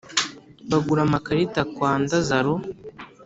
[0.69, 2.53] bagura amakarita kwa ndazaro